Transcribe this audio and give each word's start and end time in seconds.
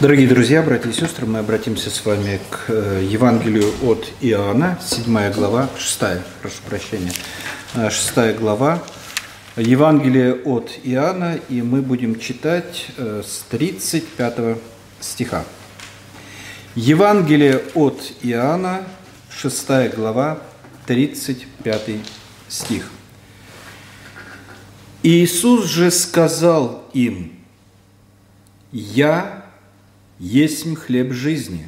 Дорогие 0.00 0.26
друзья, 0.26 0.62
братья 0.62 0.88
и 0.88 0.94
сестры, 0.94 1.26
мы 1.26 1.40
обратимся 1.40 1.90
с 1.90 2.06
вами 2.06 2.40
к 2.48 2.70
э, 2.70 3.06
Евангелию 3.06 3.70
от 3.82 4.10
Иоанна, 4.22 4.78
7 4.82 5.30
глава, 5.32 5.68
6, 5.76 6.00
прошу 6.40 6.56
прощения, 6.66 7.12
6 7.74 8.12
э, 8.16 8.32
глава, 8.32 8.82
Евангелие 9.56 10.36
от 10.36 10.70
Иоанна, 10.84 11.38
и 11.50 11.60
мы 11.60 11.82
будем 11.82 12.18
читать 12.18 12.86
э, 12.96 13.22
с 13.22 13.44
35 13.50 14.56
стиха. 15.00 15.44
Евангелие 16.74 17.60
от 17.74 18.00
Иоанна, 18.22 18.84
6 19.28 19.94
глава, 19.94 20.38
35 20.86 21.90
стих. 22.48 22.90
Иисус 25.02 25.66
же 25.66 25.90
сказал 25.90 26.88
им, 26.94 27.32
«Я 28.72 29.39
есть 30.20 30.76
хлеб 30.76 31.12
жизни. 31.12 31.66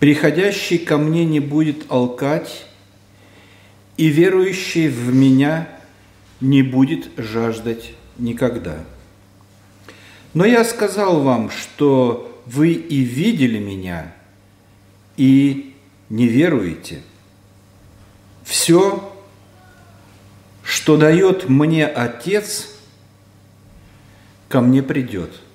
Приходящий 0.00 0.78
ко 0.78 0.98
мне 0.98 1.24
не 1.24 1.40
будет 1.40 1.90
алкать, 1.90 2.66
и 3.96 4.08
верующий 4.08 4.88
в 4.88 5.14
меня 5.14 5.68
не 6.40 6.62
будет 6.62 7.08
жаждать 7.16 7.94
никогда. 8.18 8.84
Но 10.34 10.44
я 10.44 10.64
сказал 10.64 11.22
вам, 11.22 11.50
что 11.50 12.42
вы 12.44 12.72
и 12.72 12.98
видели 12.98 13.58
меня, 13.58 14.12
и 15.16 15.74
не 16.10 16.26
веруете. 16.26 17.00
Все, 18.44 19.12
что 20.62 20.98
дает 20.98 21.48
мне 21.48 21.86
Отец, 21.86 22.76
ко 24.48 24.60
мне 24.60 24.82
придет– 24.82 25.30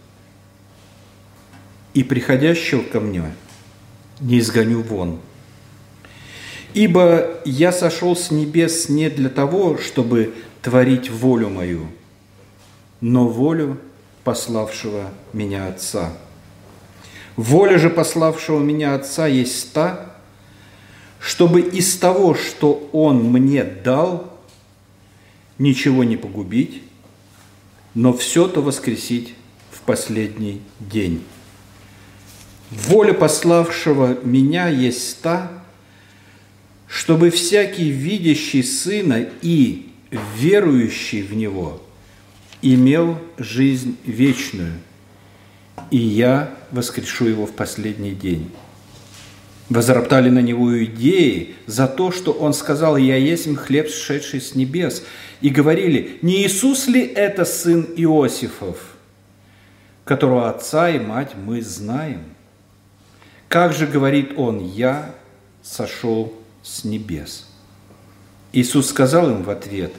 и 1.94 2.04
приходящего 2.04 2.82
ко 2.82 3.00
мне 3.00 3.24
не 4.20 4.40
изгоню 4.40 4.82
вон. 4.82 5.20
Ибо 6.74 7.42
я 7.44 7.72
сошел 7.74 8.16
с 8.16 8.32
небес 8.32 8.88
не 8.88 9.10
для 9.10 9.30
того, 9.30 9.78
чтобы 9.78 10.34
творить 10.62 11.10
волю 11.10 11.50
мою, 11.50 11.88
но 13.02 13.28
волю 13.28 13.78
пославшего 14.24 15.10
меня 15.34 15.68
Отца. 15.68 16.14
Воля 17.36 17.78
же 17.78 17.90
пославшего 17.90 18.60
меня 18.60 18.96
Отца 18.96 19.28
есть 19.28 19.74
та, 19.74 20.16
чтобы 21.20 21.62
из 21.62 21.98
того, 21.98 22.36
что 22.36 22.90
Он 22.94 23.24
мне 23.24 23.64
дал, 23.64 24.32
ничего 25.58 26.04
не 26.04 26.18
погубить, 26.18 26.84
но 27.94 28.14
все 28.14 28.48
то 28.48 28.62
воскресить 28.62 29.36
в 29.72 29.82
последний 29.82 30.62
день. 30.80 31.22
Воля 32.72 33.14
пославшего 33.14 34.18
меня 34.24 34.70
есть 34.70 35.22
та, 35.22 35.52
чтобы 36.88 37.30
всякий 37.30 37.90
видящий 37.90 38.64
Сына 38.64 39.28
и 39.42 39.90
верующий 40.38 41.22
в 41.22 41.34
Него 41.34 41.82
имел 42.62 43.18
жизнь 43.38 43.98
вечную, 44.06 44.74
и 45.90 45.98
я 45.98 46.54
воскрешу 46.72 47.26
его 47.26 47.46
в 47.46 47.52
последний 47.52 48.14
день. 48.14 48.50
Возроптали 49.68 50.30
на 50.30 50.40
него 50.40 50.84
идеи 50.84 51.56
за 51.66 51.88
то, 51.88 52.12
что 52.12 52.32
он 52.32 52.54
сказал, 52.54 52.98
«Я 52.98 53.16
есть 53.16 53.54
хлеб, 53.58 53.90
сшедший 53.90 54.40
с 54.40 54.56
небес», 54.56 55.04
и 55.42 55.50
говорили, 55.50 56.20
«Не 56.22 56.46
Иисус 56.46 56.88
ли 56.88 57.02
это 57.02 57.46
сын 57.46 57.88
Иосифов, 57.98 58.78
которого 60.06 60.50
отца 60.50 60.90
и 60.90 61.00
мать 61.00 61.32
мы 61.36 61.62
знаем?» 61.62 62.22
Как 63.52 63.74
же 63.74 63.86
говорит 63.86 64.36
он, 64.38 64.66
я 64.66 65.14
сошел 65.62 66.34
с 66.64 66.86
небес? 66.86 67.50
Иисус 68.54 68.88
сказал 68.88 69.30
им 69.30 69.44
в 69.44 69.50
ответ, 69.50 69.92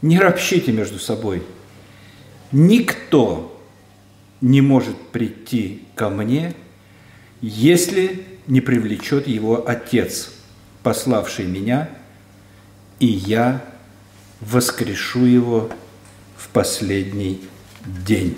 не 0.00 0.18
ропщите 0.18 0.72
между 0.72 0.98
собой. 0.98 1.42
Никто 2.50 3.62
не 4.40 4.62
может 4.62 4.96
прийти 5.12 5.82
ко 5.94 6.08
мне, 6.08 6.54
если 7.42 8.24
не 8.46 8.62
привлечет 8.62 9.28
его 9.28 9.68
Отец, 9.68 10.32
пославший 10.82 11.44
меня, 11.44 11.90
и 13.00 13.06
я 13.06 13.62
воскрешу 14.40 15.26
его 15.26 15.70
в 16.38 16.48
последний 16.48 17.42
день. 17.84 18.34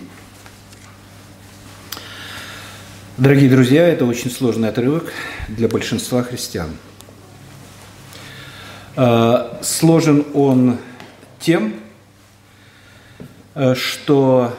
Дорогие 3.19 3.51
друзья, 3.51 3.87
это 3.87 4.07
очень 4.07 4.31
сложный 4.31 4.71
отрывок 4.71 5.13
для 5.47 5.69
большинства 5.69 6.23
христиан. 6.23 6.71
А, 8.97 9.61
сложен 9.63 10.25
он 10.33 10.79
тем, 11.39 11.75
э, 13.55 13.75
что 13.75 14.57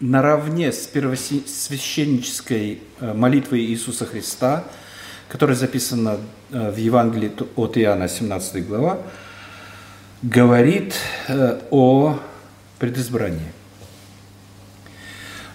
наравне 0.00 0.70
с 0.70 0.86
первосвященнической 0.86 2.82
э, 3.00 3.14
молитвой 3.14 3.60
Иисуса 3.60 4.04
Христа, 4.04 4.64
которая 5.30 5.56
записана 5.56 6.18
э, 6.50 6.70
в 6.72 6.76
Евангелии 6.76 7.32
от 7.56 7.78
Иоанна, 7.78 8.08
17 8.08 8.68
глава, 8.68 8.98
говорит 10.20 10.92
о 11.70 12.18
предизбрании– 12.78 13.50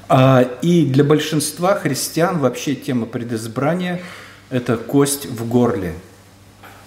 и 0.09 0.85
для 0.85 1.03
большинства 1.03 1.75
христиан 1.75 2.39
вообще 2.39 2.75
тема 2.75 3.05
предизбрания– 3.05 4.01
это 4.49 4.77
кость 4.77 5.27
в 5.27 5.47
горле. 5.47 5.93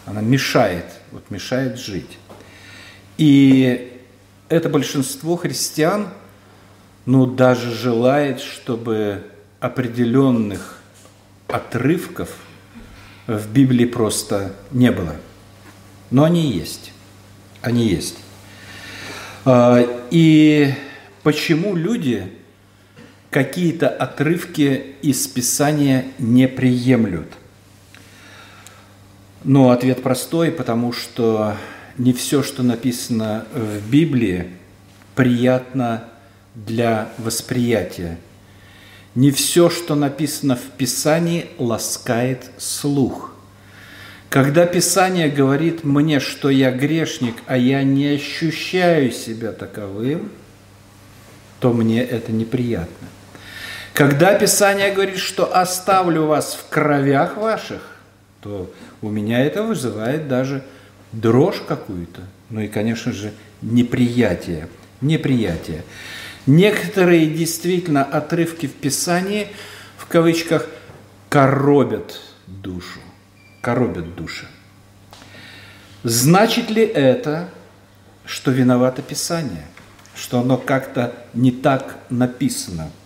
Она 0.06 0.20
мешает, 0.20 0.86
вот 1.12 1.30
мешает 1.30 1.78
жить. 1.78 2.18
И 3.18 4.00
это 4.48 4.68
большинство 4.68 5.36
христиан, 5.36 6.08
ну, 7.06 7.26
даже 7.26 7.72
желает, 7.72 8.40
чтобы 8.40 9.24
определенных 9.60 10.78
отрывков 11.46 12.30
в 13.28 13.48
Библии 13.52 13.84
просто 13.84 14.54
не 14.72 14.90
было. 14.90 15.14
Но 16.10 16.24
они 16.24 16.50
есть. 16.50 16.92
Они 17.60 17.86
есть. 17.86 18.18
А, 19.44 19.80
и 20.10 20.74
почему 21.22 21.76
люди 21.76 22.32
какие-то 23.32 23.88
отрывки 23.88 24.94
из 25.00 25.26
Писания 25.26 26.04
не 26.18 26.46
приемлют? 26.46 27.28
Но 29.42 29.70
ответ 29.70 30.02
простой, 30.02 30.52
потому 30.52 30.92
что 30.92 31.56
не 31.96 32.12
все, 32.12 32.42
что 32.42 32.62
написано 32.62 33.46
в 33.54 33.90
Библии, 33.90 34.48
приятно 35.16 36.04
для 36.54 37.10
восприятия. 37.16 38.18
Не 39.14 39.30
все, 39.30 39.70
что 39.70 39.94
написано 39.94 40.54
в 40.54 40.76
Писании, 40.76 41.46
ласкает 41.56 42.50
слух. 42.58 43.34
Когда 44.28 44.66
Писание 44.66 45.28
говорит 45.28 45.84
мне, 45.84 46.20
что 46.20 46.50
я 46.50 46.70
грешник, 46.70 47.36
а 47.46 47.56
я 47.56 47.82
не 47.82 48.08
ощущаю 48.08 49.10
себя 49.10 49.52
таковым, 49.52 50.30
то 51.60 51.72
мне 51.72 52.02
это 52.02 52.30
неприятно– 52.30 53.08
когда 53.94 54.34
Писание 54.38 54.90
говорит, 54.92 55.18
что 55.18 55.54
оставлю 55.54 56.24
вас 56.24 56.54
в 56.54 56.68
кровях 56.70 57.36
ваших, 57.36 57.82
то 58.40 58.72
у 59.02 59.10
меня 59.10 59.44
это 59.44 59.62
вызывает 59.62 60.28
даже 60.28 60.64
дрожь 61.12 61.62
какую-то. 61.66 62.22
Ну 62.48 62.60
и, 62.60 62.68
конечно 62.68 63.12
же, 63.12 63.32
неприятие. 63.60 64.68
Неприятие. 65.00 65.84
Некоторые 66.46 67.26
действительно 67.26 68.02
отрывки 68.02 68.66
в 68.66 68.72
Писании, 68.72 69.48
в 69.98 70.06
кавычках, 70.06 70.66
коробят 71.28 72.20
душу. 72.46 73.00
Коробят 73.60 74.14
души. 74.16 74.46
Значит 76.02 76.70
ли 76.70 76.82
это, 76.82 77.48
что 78.24 78.50
виновато 78.50 79.02
Писание? 79.02 79.66
Что 80.14 80.40
оно 80.40 80.56
как-то 80.56 81.12
не 81.34 81.52
так 81.52 81.98
написано– 82.08 82.90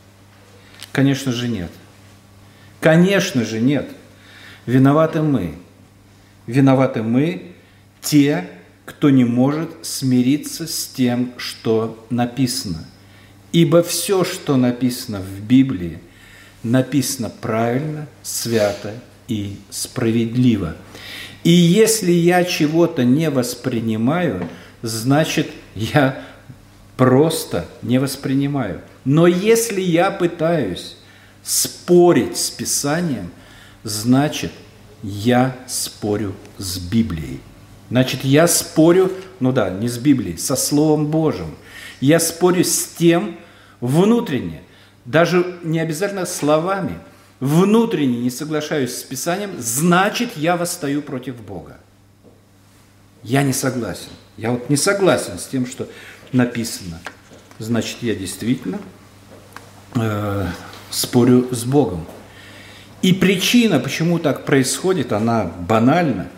Конечно 0.96 1.30
же 1.30 1.46
нет. 1.46 1.70
Конечно 2.80 3.44
же 3.44 3.60
нет. 3.60 3.86
Виноваты 4.64 5.20
мы. 5.20 5.52
Виноваты 6.46 7.02
мы, 7.02 7.52
те, 8.00 8.48
кто 8.86 9.10
не 9.10 9.26
может 9.26 9.68
смириться 9.82 10.66
с 10.66 10.86
тем, 10.86 11.34
что 11.36 12.02
написано. 12.08 12.82
Ибо 13.52 13.82
все, 13.82 14.24
что 14.24 14.56
написано 14.56 15.20
в 15.20 15.42
Библии, 15.42 15.98
написано 16.62 17.28
правильно, 17.28 18.08
свято 18.22 18.94
и 19.28 19.58
справедливо. 19.68 20.76
И 21.44 21.50
если 21.50 22.10
я 22.10 22.42
чего-то 22.42 23.04
не 23.04 23.28
воспринимаю, 23.28 24.48
значит, 24.80 25.50
я 25.74 26.24
просто 26.96 27.66
не 27.82 27.98
воспринимаю. 27.98 28.80
Но 29.06 29.28
если 29.28 29.80
я 29.80 30.10
пытаюсь 30.10 30.96
спорить 31.44 32.36
с 32.36 32.50
Писанием, 32.50 33.30
значит, 33.84 34.50
я 35.04 35.56
спорю 35.68 36.34
с 36.58 36.78
Библией. 36.78 37.40
Значит, 37.88 38.24
я 38.24 38.48
спорю, 38.48 39.12
ну 39.38 39.52
да, 39.52 39.70
не 39.70 39.88
с 39.88 39.96
Библией, 39.96 40.36
со 40.36 40.56
Словом 40.56 41.06
Божьим. 41.06 41.54
Я 42.00 42.18
спорю 42.18 42.64
с 42.64 42.84
тем 42.98 43.38
внутренне, 43.80 44.62
даже 45.04 45.56
не 45.62 45.78
обязательно 45.78 46.26
словами, 46.26 46.98
внутренне 47.38 48.18
не 48.18 48.30
соглашаюсь 48.30 48.92
с 48.92 49.04
Писанием, 49.04 49.52
значит, 49.58 50.36
я 50.36 50.56
восстаю 50.56 51.00
против 51.00 51.36
Бога. 51.36 51.76
Я 53.22 53.44
не 53.44 53.52
согласен. 53.52 54.10
Я 54.36 54.50
вот 54.50 54.68
не 54.68 54.76
согласен 54.76 55.38
с 55.38 55.46
тем, 55.46 55.64
что 55.64 55.88
написано. 56.32 57.00
Значит, 57.60 57.98
я 58.00 58.16
действительно 58.16 58.80
э, 60.00 60.46
спорю 60.90 61.48
с 61.52 61.64
Богом. 61.64 62.06
И 63.02 63.12
причина, 63.12 63.78
почему 63.78 64.18
так 64.18 64.44
происходит, 64.44 65.12
она 65.12 65.44
банальна. 65.44 66.28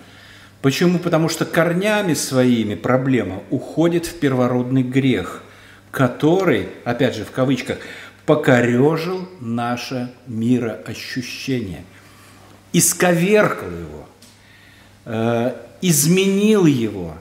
Почему? 0.60 0.98
Потому 0.98 1.28
что 1.28 1.44
корнями 1.44 2.14
своими 2.14 2.74
проблема 2.74 3.42
уходит 3.50 4.06
в 4.06 4.18
первородный 4.18 4.82
грех, 4.82 5.42
который, 5.90 6.68
опять 6.84 7.14
же 7.14 7.24
в 7.24 7.30
кавычках, 7.30 7.78
покорежил 8.26 9.28
наше 9.40 10.12
мироощущение, 10.26 11.84
исковеркал 12.72 13.70
его, 13.70 14.08
э, 15.06 15.54
изменил 15.80 16.66
его 16.66 17.14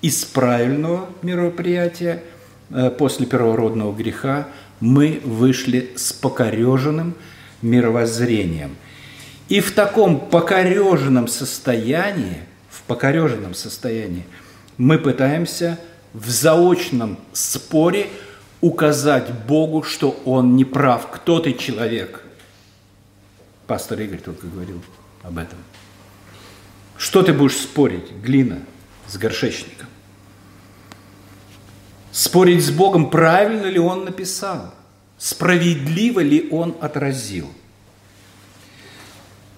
из 0.00 0.24
правильного 0.24 1.08
мероприятия 1.22 2.22
э, 2.70 2.90
после 2.90 3.26
первородного 3.26 3.94
греха 3.94 4.48
мы 4.80 5.20
вышли 5.24 5.92
с 5.96 6.12
покореженным 6.12 7.14
мировоззрением. 7.62 8.76
И 9.48 9.60
в 9.60 9.72
таком 9.72 10.20
покореженном 10.20 11.28
состоянии, 11.28 12.42
в 12.70 12.82
покореженном 12.82 13.54
состоянии, 13.54 14.24
мы 14.76 14.98
пытаемся 14.98 15.78
в 16.12 16.28
заочном 16.28 17.18
споре 17.32 18.08
указать 18.60 19.32
Богу, 19.46 19.82
что 19.82 20.10
Он 20.24 20.56
не 20.56 20.64
прав. 20.64 21.10
Кто 21.10 21.40
ты, 21.40 21.54
человек? 21.54 22.22
Пастор 23.66 24.00
Игорь 24.00 24.20
только 24.20 24.46
говорил 24.46 24.82
об 25.22 25.38
этом. 25.38 25.58
Что 26.96 27.22
ты 27.22 27.32
будешь 27.32 27.56
спорить, 27.56 28.10
глина 28.22 28.58
с 29.06 29.16
горшечником? 29.16 29.88
Спорить 32.12 32.64
с 32.64 32.70
Богом, 32.70 33.10
правильно 33.10 33.66
ли 33.66 33.78
Он 33.78 34.04
написал, 34.04 34.74
справедливо 35.18 36.20
ли 36.20 36.48
Он 36.50 36.76
отразил. 36.80 37.48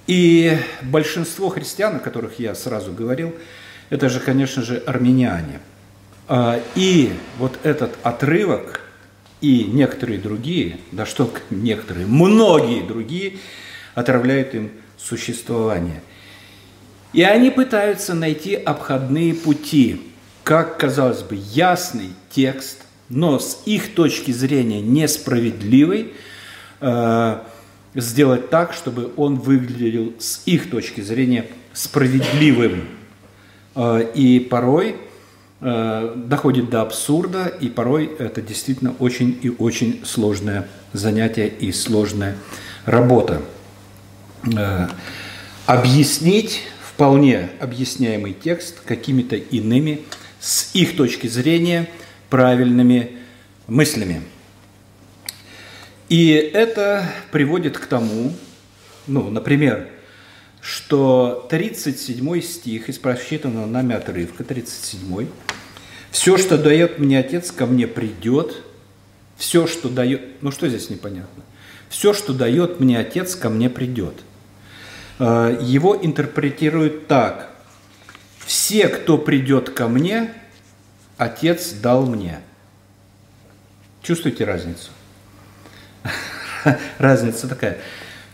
И 0.07 0.59
большинство 0.83 1.49
христиан, 1.51 1.97
о 1.97 2.01
которых 2.01 2.41
я 2.41 2.55
сразу 2.55 2.93
говорил, 2.93 3.35
это 3.91 4.09
же, 4.09 4.19
конечно 4.19 4.63
же, 4.63 4.79
армяне. 4.79 5.61
А, 6.27 6.61
и 6.75 7.13
вот 7.39 7.59
этот 7.63 7.97
отрывок 8.03 8.81
и 9.41 9.65
некоторые 9.65 10.19
другие, 10.19 10.79
да 10.93 11.07
что 11.07 11.33
некоторые, 11.51 12.07
многие 12.07 12.83
другие 12.83 13.39
отравляют 13.95 14.55
им 14.55 14.71
существование. 14.99 16.03
И 17.13 17.23
они 17.23 17.51
пытаются 17.51 18.15
найти 18.15 18.55
обходные 18.55 19.35
пути, 19.35 20.10
как, 20.45 20.79
казалось 20.79 21.23
бы, 21.23 21.39
ясный 21.53 22.11
текст, 22.31 22.79
но 23.09 23.39
с 23.39 23.63
их 23.67 23.95
точки 23.95 24.31
зрения 24.31 24.81
несправедливый, 24.81 26.13
э, 26.81 27.39
сделать 27.95 28.51
так, 28.51 28.73
чтобы 28.73 29.13
он 29.17 29.37
выглядел 29.37 30.15
с 30.19 30.43
их 30.47 30.71
точки 30.71 31.01
зрения 31.01 31.47
справедливым. 31.73 32.89
Э, 33.75 34.05
и 34.15 34.41
порой 34.41 34.97
э, 35.61 36.15
доходит 36.17 36.71
до 36.71 36.83
абсурда, 36.83 37.47
и 37.47 37.69
порой 37.69 38.07
это 38.19 38.41
действительно 38.41 38.95
очень 38.99 39.39
и 39.43 39.51
очень 39.51 40.03
сложное 40.05 40.69
занятие 40.93 41.49
и 41.49 41.73
сложная 41.73 42.37
работа. 42.87 43.43
Объяснить 45.67 46.63
вполне 47.01 47.49
объясняемый 47.61 48.35
текст 48.35 48.81
какими-то 48.85 49.37
иными, 49.37 50.03
с 50.41 50.75
их 50.75 50.97
точки 50.97 51.27
зрения, 51.27 51.89
правильными 52.31 53.19
мыслями. 53.67 54.23
И 56.09 56.31
это 56.33 57.09
приводит 57.31 57.79
к 57.79 57.87
тому, 57.87 58.33
ну, 59.07 59.31
например, 59.31 59.89
что 60.61 61.47
37 61.51 62.41
стих 62.41 62.89
из 62.89 62.99
прочитанного 62.99 63.67
нами 63.67 63.95
отрывка, 63.95 64.43
37, 64.43 65.29
«Все, 66.11 66.37
что 66.37 66.59
дает 66.59 66.99
мне 66.99 67.21
Отец, 67.21 67.53
ко 67.53 67.67
мне 67.67 67.87
придет, 67.87 68.65
все, 69.37 69.67
что 69.67 69.89
дает...» 69.89 70.43
Ну, 70.43 70.51
что 70.51 70.69
здесь 70.69 70.91
непонятно? 70.91 71.45
«Все, 71.89 72.13
что 72.13 72.33
дает 72.33 72.81
мне 72.81 72.99
Отец, 72.99 73.37
ко 73.37 73.49
мне 73.49 73.71
придет». 73.71 74.15
Э, 75.21 75.57
его 75.61 75.97
интерпретируют 76.01 77.07
так. 77.07 77.50
«Все, 78.51 78.89
кто 78.89 79.17
придет 79.17 79.71
ко 79.71 79.87
мне, 79.87 80.35
Отец 81.19 81.71
дал 81.71 82.05
мне». 82.05 82.41
Чувствуете 84.03 84.45
разницу? 84.45 84.91
Разница 86.99 87.47
такая. 87.47 87.79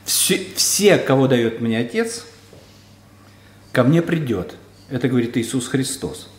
Все, 0.07 0.41
все, 0.57 0.97
кого 0.97 1.29
дает 1.29 1.61
мне 1.61 1.79
Отец, 1.79 2.25
ко 3.73 3.85
мне 3.85 4.01
придет. 4.01 4.55
Это 4.89 5.07
говорит 5.09 5.37
Иисус 5.37 5.69
Христос. 5.69 6.31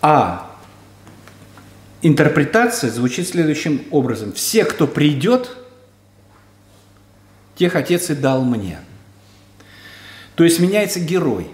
А 0.00 0.58
интерпретация 2.00 2.90
звучит 2.90 3.28
следующим 3.28 3.84
образом. 3.92 4.32
Все, 4.32 4.64
кто 4.64 4.88
придет, 4.88 5.56
тех 7.54 7.76
Отец 7.76 8.10
и 8.10 8.16
дал 8.16 8.42
мне– 8.42 8.80
то 10.34 10.44
есть 10.44 10.60
меняется 10.60 10.98
герой, 10.98 11.46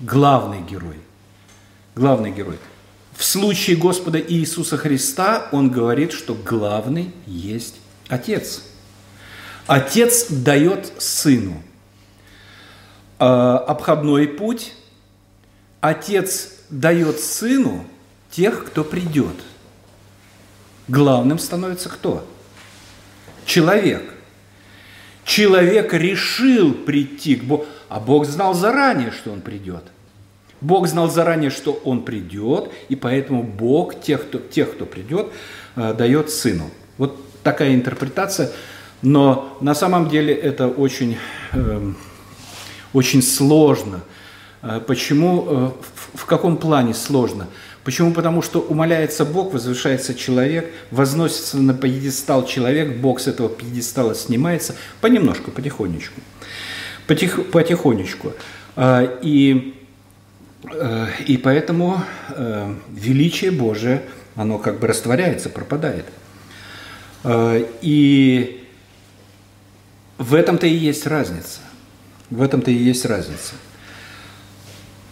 главный 0.00 0.62
герой. 0.62 0.96
Главный 1.94 2.30
герой. 2.30 2.58
В 3.16 3.24
случае 3.24 3.76
Господа 3.76 4.20
Иисуса 4.20 4.76
Христа 4.76 5.48
он 5.52 5.70
говорит, 5.70 6.12
что 6.12 6.34
главный 6.34 7.12
есть 7.26 7.76
Отец. 8.08 8.62
Отец 9.66 10.26
дает 10.30 10.92
Сыну 10.98 11.62
а, 13.18 13.58
обходной 13.58 14.26
путь. 14.26 14.72
Отец 15.80 16.54
дает 16.70 17.20
Сыну 17.20 17.84
тех, 18.30 18.66
кто 18.66 18.82
придет. 18.84 19.36
Главным 20.88 21.38
становится 21.38 21.88
кто? 21.88 22.26
Человек. 23.44 24.02
Человек 25.24 25.92
решил 25.92 26.72
прийти 26.72 27.36
к 27.36 27.44
Богу. 27.44 27.66
А 27.88 28.00
Бог 28.00 28.24
знал 28.26 28.54
заранее, 28.54 29.10
что 29.10 29.32
он 29.32 29.40
придет. 29.40 29.84
Бог 30.60 30.86
знал 30.86 31.10
заранее, 31.10 31.50
что 31.50 31.80
он 31.84 32.02
придет, 32.02 32.70
и 32.88 32.96
поэтому 32.96 33.42
Бог 33.42 34.00
тех, 34.00 34.22
кто, 34.22 34.38
тех, 34.38 34.72
кто 34.72 34.86
придет, 34.86 35.28
э, 35.76 35.94
дает 35.94 36.30
сыну. 36.30 36.70
Вот 36.98 37.18
такая 37.42 37.74
интерпретация. 37.74 38.50
Но 39.02 39.56
на 39.60 39.74
самом 39.74 40.10
деле 40.10 40.34
это 40.34 40.68
очень, 40.68 41.16
эм, 41.52 41.96
очень 42.92 43.22
сложно. 43.22 44.02
Э, 44.62 44.80
почему? 44.86 45.46
Э, 45.48 45.70
в 46.14 46.26
каком 46.26 46.58
плане 46.58 46.92
сложно? 46.92 47.46
Почему? 47.82 48.12
Потому 48.12 48.42
что 48.42 48.60
умоляется 48.60 49.24
Бог, 49.24 49.54
возвышается 49.54 50.14
человек, 50.14 50.70
возносится 50.90 51.56
на 51.56 51.72
пьедестал 51.72 52.44
человек, 52.44 52.98
Бог 52.98 53.20
с 53.20 53.26
этого 53.26 53.48
пьедестала 53.48 54.14
снимается 54.14 54.76
понемножку, 55.00 55.50
потихонечку 55.50 56.20
потих, 57.10 57.50
потихонечку. 57.50 58.32
И, 58.78 59.74
и 61.26 61.38
поэтому 61.38 62.02
э, 62.28 62.74
величие 62.90 63.50
Божие, 63.50 64.02
оно 64.34 64.58
как 64.58 64.78
бы 64.78 64.86
растворяется, 64.86 65.48
пропадает. 65.48 66.04
А, 67.24 67.56
и 67.80 68.66
в 70.18 70.34
этом-то 70.34 70.66
и 70.66 70.74
есть 70.74 71.06
разница. 71.06 71.60
В 72.28 72.42
этом-то 72.42 72.70
и 72.70 72.74
есть 72.74 73.04
разница. 73.06 73.54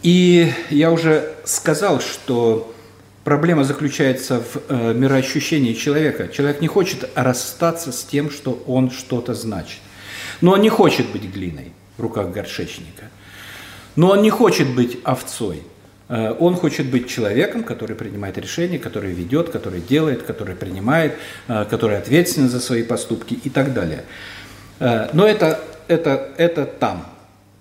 И 0.03 0.53
я 0.71 0.93
уже 0.93 1.35
сказал, 1.45 2.01
что 2.01 2.75
проблема 3.25 3.65
заключается 3.65 4.41
в 4.41 4.63
э, 4.69 4.95
мироощущении 4.95 5.73
человека. 5.73 6.29
Человек 6.29 6.61
не 6.61 6.69
хочет 6.69 7.11
расстаться 7.15 7.91
с 7.91 8.05
тем, 8.05 8.31
что 8.31 8.63
он 8.67 8.91
что-то 8.91 9.35
значит. 9.35 9.81
Но 10.41 10.53
он 10.53 10.61
не 10.61 10.69
хочет 10.69 11.11
быть 11.11 11.25
глиной 11.25 11.73
в 11.97 12.03
руках 12.03 12.31
горшечника. 12.31 13.11
Но 13.99 14.11
он 14.11 14.23
не 14.23 14.31
хочет 14.31 14.75
быть 14.75 14.99
овцой, 15.05 15.63
Э, 16.09 16.35
он 16.39 16.57
хочет 16.57 16.87
быть 16.87 17.09
человеком, 17.09 17.63
который 17.63 17.95
принимает 17.95 18.39
решения, 18.39 18.79
который 18.79 19.13
ведет, 19.13 19.51
который 19.51 19.81
делает, 19.81 20.23
который 20.23 20.57
принимает, 20.57 21.19
э, 21.49 21.65
который 21.69 21.99
ответственен 21.99 22.49
за 22.49 22.61
свои 22.61 22.83
поступки 22.83 23.35
и 23.35 23.51
так 23.51 23.75
далее. 23.75 24.05
Э, 24.81 25.09
но 25.13 25.27
это, 25.27 25.61
это, 25.87 26.33
это 26.39 26.65
там. 26.65 27.07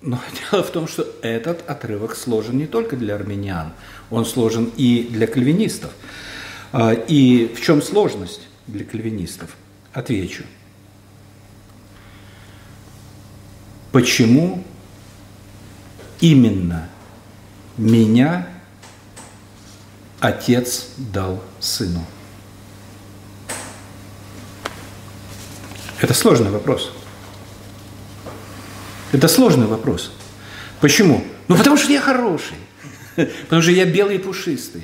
Но 0.02 0.20
дело 0.52 0.64
в 0.64 0.72
том, 0.72 0.88
что 0.88 1.06
этот 1.22 1.70
отрывок 1.70 2.16
сложен 2.16 2.58
не 2.58 2.68
только 2.68 2.96
для 2.96 3.16
армян, 3.16 3.74
он 4.10 4.26
сложен 4.26 4.72
и 4.78 5.08
для 5.12 5.28
кальвинистов. 5.28 5.92
И 7.08 7.56
в 7.56 7.62
чем 7.62 7.82
сложность 7.82 8.42
для 8.68 8.84
кальвинистов? 8.84 9.56
Отвечу. 9.94 10.44
Почему 13.94 14.64
именно 16.20 16.90
меня 17.78 18.48
Отец 20.20 20.90
дал 20.98 21.44
Сыну? 21.60 22.06
Это 26.00 26.14
сложный 26.14 26.52
вопрос. 26.52 26.92
Это 29.12 29.28
сложный 29.28 29.66
вопрос. 29.66 30.12
Почему? 30.80 31.24
Ну, 31.48 31.56
потому 31.56 31.78
что 31.78 31.92
я 31.92 32.02
хороший. 32.02 32.58
Потому 33.16 33.62
что 33.62 33.72
я 33.72 33.86
белый 33.86 34.16
и 34.16 34.20
пушистый. 34.20 34.84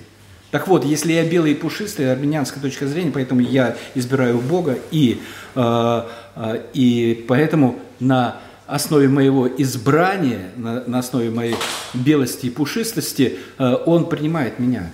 Так 0.50 0.68
вот, 0.68 0.86
если 0.86 1.14
я 1.14 1.24
белый 1.26 1.52
и 1.52 1.56
пушистый, 1.56 2.12
армянская 2.12 2.62
точка 2.62 2.88
зрения, 2.88 3.12
поэтому 3.12 3.42
я 3.42 3.76
избираю 3.96 4.38
Бога, 4.40 4.78
и, 4.92 5.20
э, 5.56 6.04
э, 6.36 6.62
и 6.74 7.26
поэтому 7.28 7.80
на 8.00 8.38
основе 8.68 9.08
моего 9.08 9.48
избрания, 9.48 10.52
на, 10.56 10.84
на 10.86 11.00
основе 11.00 11.30
моей 11.30 11.56
белости 11.94 12.48
и 12.48 12.50
пушистости, 12.50 13.38
э, 13.58 13.76
Он 13.86 14.08
принимает 14.08 14.60
меня. 14.60 14.92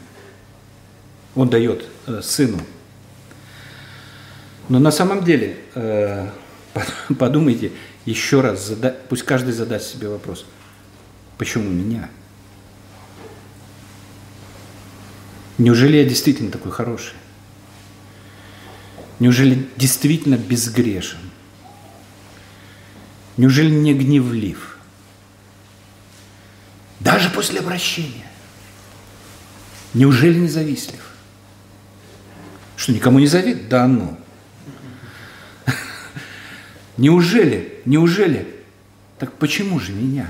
Он 1.35 1.49
дает 1.49 1.85
э, 2.07 2.21
Сыну. 2.21 2.59
Но 4.69 4.79
на 4.79 4.91
самом 4.91 5.23
деле, 5.23 5.57
э, 5.75 6.29
подумайте 7.19 7.71
еще 8.05 8.41
раз, 8.41 8.67
зада, 8.67 8.95
пусть 9.07 9.23
каждый 9.23 9.53
задаст 9.53 9.91
себе 9.91 10.09
вопрос, 10.09 10.45
почему 11.37 11.69
меня? 11.69 12.09
Неужели 15.57 15.97
я 15.97 16.05
действительно 16.05 16.51
такой 16.51 16.71
хороший? 16.71 17.15
Неужели 19.19 19.67
действительно 19.75 20.35
безгрешен? 20.35 21.19
Неужели 23.39 23.69
не 23.69 23.93
гневлив? 23.93 24.77
Даже 26.99 27.29
после 27.29 27.61
обращения. 27.61 28.27
Неужели 29.93 30.37
не 30.39 30.49
завистлив? 30.49 30.99
Что, 32.75 32.91
никому 32.91 33.19
не 33.19 33.27
завидует? 33.27 33.69
Да 33.69 33.87
ну. 33.87 34.19
Неужели, 36.97 37.81
неужели? 37.85 38.45
Так 39.19 39.31
почему 39.35 39.79
же 39.79 39.93
меня? 39.93 40.27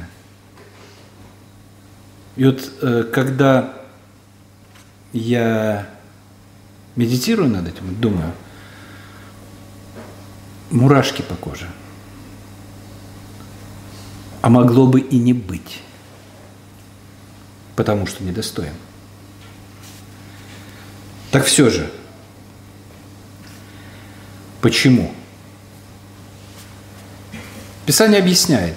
И 2.36 2.46
вот 2.46 2.72
э, 2.80 3.06
когда 3.12 3.74
я 5.14 5.90
медитирую 6.96 7.50
над 7.50 7.70
этим, 7.70 8.00
думаю, 8.00 8.34
мурашки 10.70 11.24
по 11.24 11.34
коже– 11.34 11.68
а 14.42 14.50
могло 14.50 14.88
бы 14.88 15.02
и 15.02 15.18
не 15.18 15.34
быть, 15.34 15.82
потому 17.76 18.08
что 18.08 18.24
недостоин. 18.24 18.74
Так 21.32 21.46
все 21.46 21.70
же, 21.70 21.92
почему? 24.62 25.14
Писание 27.86 28.20
объясняет, 28.20 28.76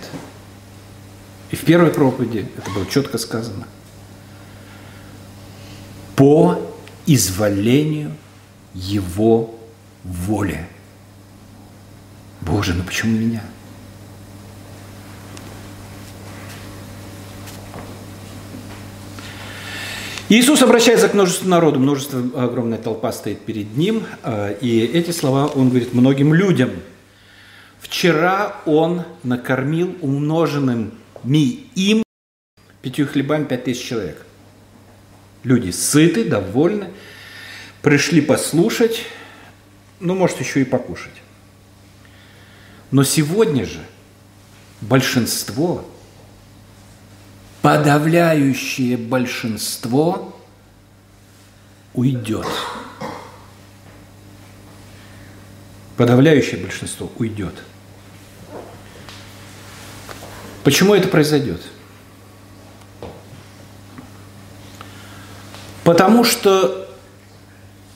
и 1.51 1.57
в 1.57 1.65
первой 1.65 1.91
проповеди 1.91 2.51
это 2.57 2.71
было 2.71 2.87
четко 2.87 3.19
сказано, 3.19 3.67
по 6.17 6.59
изволению 7.07 8.17
Его 8.75 9.55
воли. 10.03 10.67
Боже, 12.41 12.75
ну 12.75 12.85
почему 12.85 13.19
меня? 13.19 13.43
Иисус 20.35 20.63
обращается 20.63 21.11
к 21.11 21.13
множеству 21.13 21.47
народу, 21.47 21.79
множество, 21.79 22.21
огромная 22.43 22.79
толпа 22.79 23.13
стоит 23.13 23.41
перед 23.41 23.77
ним, 23.77 24.07
э, 24.23 24.57
и 24.63 24.81
эти 24.81 25.11
слова 25.11 25.45
он 25.45 25.69
говорит 25.69 25.93
многим 25.93 26.33
людям. 26.33 26.71
Вчера 27.79 28.57
он 28.65 29.03
накормил 29.25 29.95
умноженным 30.01 30.95
ми 31.23 31.67
им 31.75 32.03
пятью 32.81 33.07
хлебами 33.07 33.45
пять 33.45 33.65
тысяч 33.65 33.87
человек. 33.87 34.25
Люди 35.45 35.69
сыты, 35.71 36.25
довольны, 36.25 36.89
пришли 37.83 38.23
послушать, 38.23 39.03
ну, 40.01 40.15
может, 40.15 40.41
еще 40.41 40.63
и 40.63 40.65
покушать. 40.65 41.13
Но 42.91 43.05
сегодня 43.05 43.67
же 43.67 43.85
большинство 44.81 45.85
подавляющее 47.63 48.97
большинство 48.97 50.37
уйдет. 51.95 52.47
Подавляющее 55.97 56.61
большинство 56.61 57.11
уйдет. 57.19 57.55
Почему 60.65 60.95
это 60.95 61.09
произойдет? 61.09 61.63
Потому 65.85 66.25
что 66.25 66.89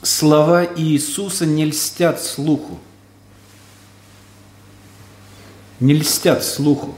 слова 0.01 0.65
Иисуса 0.65 1.45
не 1.45 1.65
льстят 1.65 2.21
слуху. 2.21 2.79
Не 5.79 5.93
льстят 5.93 6.43
слуху. 6.43 6.97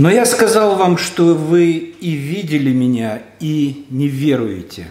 Но 0.00 0.08
я 0.08 0.24
сказал 0.24 0.76
вам, 0.76 0.96
что 0.96 1.34
вы 1.34 1.72
и 1.74 2.12
видели 2.12 2.72
меня, 2.72 3.20
и 3.38 3.84
не 3.90 4.08
веруете. 4.08 4.90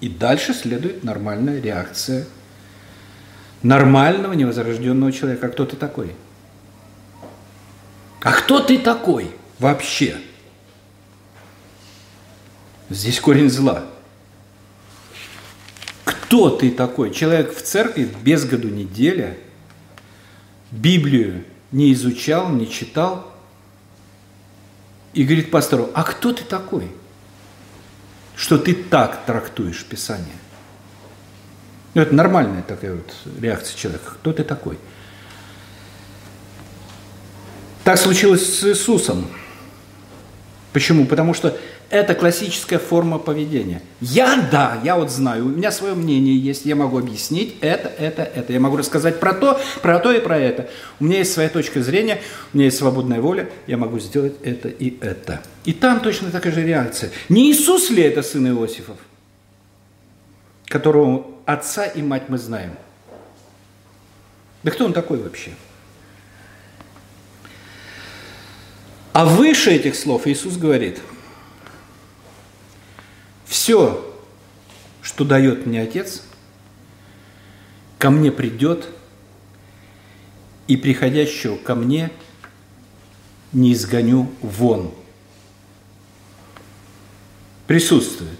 И 0.00 0.08
дальше 0.08 0.54
следует 0.54 1.04
нормальная 1.04 1.60
реакция 1.60 2.26
нормального 3.62 4.32
невозрожденного 4.32 5.12
человека. 5.12 5.48
А 5.48 5.50
кто 5.50 5.66
ты 5.66 5.76
такой? 5.76 6.14
А 8.22 8.32
кто 8.32 8.60
ты 8.60 8.78
такой 8.78 9.30
вообще? 9.58 10.16
Здесь 12.88 13.20
корень 13.20 13.50
зла. 13.50 13.84
Кто 16.06 16.48
ты 16.48 16.70
такой? 16.70 17.12
Человек 17.12 17.54
в 17.54 17.60
церкви 17.60 18.08
без 18.22 18.46
году 18.46 18.68
неделя, 18.68 19.36
Библию 20.70 21.44
не 21.74 21.92
изучал, 21.92 22.48
не 22.50 22.70
читал. 22.70 23.32
И 25.12 25.24
говорит 25.24 25.50
пастору, 25.50 25.90
а 25.92 26.04
кто 26.04 26.32
ты 26.32 26.44
такой, 26.44 26.90
что 28.36 28.58
ты 28.58 28.74
так 28.74 29.26
трактуешь 29.26 29.84
Писание? 29.84 30.36
Ну, 31.94 32.02
это 32.02 32.14
нормальная 32.14 32.62
такая 32.62 32.94
вот 32.94 33.12
реакция 33.40 33.76
человека. 33.76 34.12
Кто 34.14 34.32
ты 34.32 34.44
такой? 34.44 34.78
Так 37.82 37.98
случилось 37.98 38.60
с 38.60 38.64
Иисусом. 38.64 39.26
Почему? 40.74 41.06
Потому 41.06 41.34
что 41.34 41.56
это 41.88 42.16
классическая 42.16 42.80
форма 42.80 43.20
поведения. 43.20 43.80
Я, 44.00 44.48
да, 44.50 44.80
я 44.82 44.96
вот 44.96 45.08
знаю, 45.08 45.46
у 45.46 45.48
меня 45.48 45.70
свое 45.70 45.94
мнение 45.94 46.36
есть, 46.36 46.66
я 46.66 46.74
могу 46.74 46.98
объяснить 46.98 47.54
это, 47.60 47.88
это, 47.88 48.22
это. 48.22 48.52
Я 48.52 48.58
могу 48.58 48.76
рассказать 48.76 49.20
про 49.20 49.34
то, 49.34 49.60
про 49.82 50.00
то 50.00 50.10
и 50.10 50.18
про 50.18 50.36
это. 50.36 50.68
У 50.98 51.04
меня 51.04 51.18
есть 51.18 51.32
своя 51.32 51.48
точка 51.48 51.80
зрения, 51.80 52.20
у 52.52 52.56
меня 52.56 52.64
есть 52.64 52.76
свободная 52.76 53.20
воля, 53.20 53.48
я 53.68 53.76
могу 53.76 54.00
сделать 54.00 54.34
это 54.42 54.68
и 54.68 54.98
это. 55.00 55.42
И 55.64 55.72
там 55.72 56.00
точно 56.00 56.32
такая 56.32 56.52
же 56.52 56.64
реакция. 56.64 57.12
Не 57.28 57.52
Иисус 57.52 57.90
ли 57.90 58.02
это 58.02 58.22
сын 58.22 58.44
Иосифов, 58.48 58.96
которого 60.66 61.24
отца 61.46 61.86
и 61.86 62.02
мать 62.02 62.24
мы 62.26 62.36
знаем? 62.36 62.72
Да 64.64 64.72
кто 64.72 64.86
он 64.86 64.92
такой 64.92 65.22
вообще? 65.22 65.52
А 69.14 69.24
выше 69.24 69.70
этих 69.70 69.94
слов 69.94 70.26
Иисус 70.26 70.58
говорит– 70.58 71.00
все, 73.64 74.14
что 75.00 75.24
дает 75.24 75.64
мне 75.64 75.80
Отец, 75.80 76.22
ко 77.98 78.10
мне 78.10 78.32
придет, 78.32 78.88
и 80.66 80.76
приходящего 80.76 81.56
ко 81.56 81.74
мне 81.74 82.10
не 83.52 83.72
изгоню 83.72 84.30
вон. 84.42 84.92
Присутствует 87.66 88.38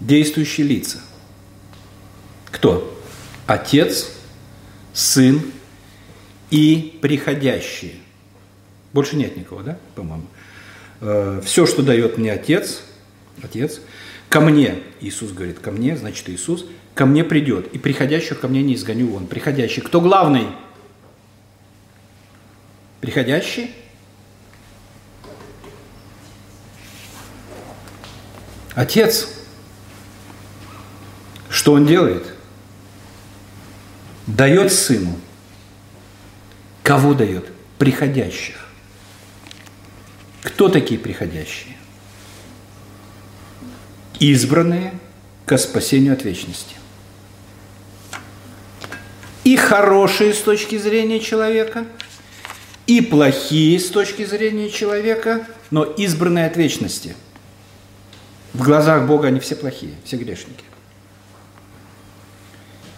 действующие 0.00 0.66
лица. 0.66 1.00
Кто? 2.50 3.00
Отец, 3.46 4.10
Сын 4.92 5.40
и 6.50 6.98
приходящие. 7.00 7.94
Больше 8.92 9.16
нет 9.16 9.36
никого, 9.36 9.62
да, 9.62 9.78
по-моему? 9.94 10.26
Э, 11.00 11.40
Все, 11.44 11.66
что 11.66 11.82
дает 11.82 12.18
мне 12.18 12.32
Отец, 12.32 12.82
Отец, 13.42 13.80
ко 14.28 14.40
мне, 14.40 14.82
Иисус 15.00 15.32
говорит, 15.32 15.60
ко 15.60 15.70
мне, 15.70 15.96
значит 15.96 16.28
Иисус, 16.28 16.66
ко 16.94 17.06
мне 17.06 17.24
придет, 17.24 17.72
и 17.72 17.78
приходящих 17.78 18.40
ко 18.40 18.48
мне 18.48 18.62
не 18.62 18.74
изгоню 18.74 19.08
вон. 19.08 19.26
Приходящий. 19.26 19.82
Кто 19.82 20.00
главный? 20.00 20.46
Приходящий? 23.00 23.74
Отец. 28.74 29.28
Что 31.48 31.72
он 31.72 31.86
делает? 31.86 32.24
Дает 34.26 34.72
сыну. 34.72 35.18
Кого 36.82 37.14
дает? 37.14 37.50
Приходящих. 37.78 38.69
Кто 40.42 40.68
такие 40.68 40.98
приходящие? 40.98 41.76
Избранные 44.18 44.94
ко 45.46 45.58
спасению 45.58 46.14
от 46.14 46.24
вечности. 46.24 46.76
И 49.44 49.56
хорошие 49.56 50.34
с 50.34 50.40
точки 50.40 50.76
зрения 50.78 51.20
человека, 51.20 51.86
и 52.86 53.00
плохие 53.00 53.78
с 53.78 53.88
точки 53.88 54.24
зрения 54.24 54.70
человека, 54.70 55.46
но 55.70 55.84
избранные 55.84 56.46
от 56.46 56.56
вечности. 56.56 57.14
В 58.52 58.62
глазах 58.62 59.06
Бога 59.06 59.28
они 59.28 59.40
все 59.40 59.56
плохие, 59.56 59.94
все 60.04 60.16
грешники. 60.16 60.64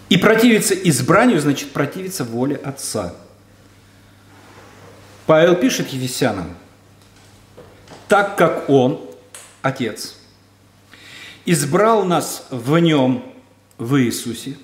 И 0.09 0.17
противиться 0.17 0.73
избранию 0.73 1.39
значит 1.39 1.71
противиться 1.71 2.23
воле 2.23 2.55
Отца. 2.55 3.15
Павел 5.25 5.55
пишет 5.55 5.89
Ефесянам, 5.89 6.55
так 8.07 8.37
как 8.37 8.69
Он, 8.69 9.01
Отец, 9.61 10.17
избрал 11.45 12.05
нас 12.05 12.47
в 12.49 12.77
Нем, 12.77 13.23
в 13.77 13.99
Иисусе, 14.01 14.57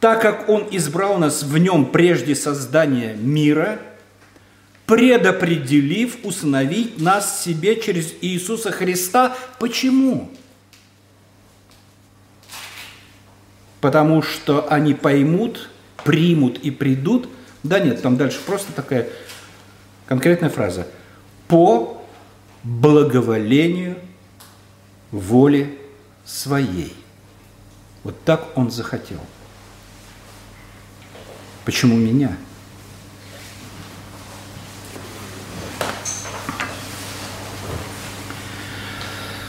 так 0.00 0.20
как 0.20 0.48
Он 0.48 0.66
избрал 0.70 1.18
нас 1.18 1.42
в 1.42 1.56
Нем 1.58 1.86
прежде 1.86 2.34
создания 2.34 3.14
мира, 3.14 3.80
предопределив 4.86 6.18
усыновить 6.24 7.00
нас 7.00 7.42
себе 7.42 7.80
через 7.80 8.12
Иисуса 8.20 8.70
Христа. 8.70 9.36
Почему? 9.58 10.30
Потому 13.80 14.22
что 14.22 14.66
они 14.70 14.94
поймут, 14.94 15.70
примут 16.04 16.58
и 16.58 16.70
придут. 16.70 17.28
Да 17.62 17.80
нет, 17.80 18.02
там 18.02 18.16
дальше 18.16 18.40
просто 18.44 18.72
такая 18.72 19.08
конкретная 20.06 20.50
фраза. 20.50 20.86
По 21.48 22.03
благоволению 22.64 23.96
воли 25.10 25.78
своей. 26.24 26.94
Вот 28.02 28.16
так 28.24 28.56
он 28.56 28.70
захотел. 28.70 29.20
Почему 31.64 31.96
меня? 31.96 32.36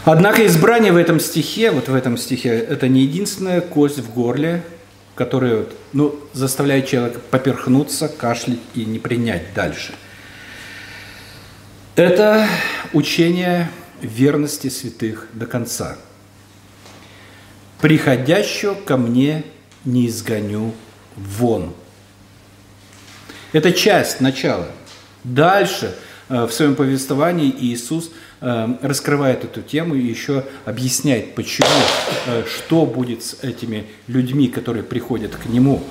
Однако 0.03 0.45
избрание 0.45 0.91
в 0.91 0.97
этом 0.97 1.19
стихе, 1.19 1.71
вот 1.71 1.87
в 1.87 1.95
этом 1.95 2.15
стихе, 2.17 2.49
это 2.49 2.87
не 2.87 3.01
единственная 3.01 3.59
кость 3.59 3.97
в 3.97 4.13
горле, 4.13 4.63
которая 5.15 5.65
ну, 5.93 6.19
заставляет 6.31 6.87
человека 6.87 7.19
поперхнуться, 7.31 8.07
кашлять 8.07 8.59
и 8.75 8.85
не 8.85 8.99
принять 8.99 9.53
дальше. 9.55 9.95
Это 11.95 12.47
учение 12.95 13.69
верности 14.01 14.69
святых 14.69 15.27
до 15.33 15.45
конца. 15.45 15.97
«Приходящего 17.81 18.73
ко 18.73 18.95
мне 18.95 19.43
не 19.83 20.07
изгоню 20.07 20.73
вон». 21.15 21.73
Это 23.51 23.73
часть 23.73 24.21
начала. 24.21 24.67
Дальше 25.23 25.93
э, 26.29 26.45
в 26.45 26.51
своем 26.51 26.75
повествовании 26.75 27.53
Иисус 27.59 28.11
э, 28.39 28.67
раскрывает 28.81 29.43
эту 29.43 29.61
тему 29.61 29.95
и 29.95 30.01
еще 30.01 30.45
объясняет, 30.63 31.35
почему, 31.35 31.67
э, 32.27 32.43
что 32.47 32.85
будет 32.85 33.23
с 33.23 33.43
этими 33.43 33.87
людьми, 34.07 34.47
которые 34.47 34.83
приходят 34.83 35.35
к 35.35 35.45
Нему, 35.47 35.83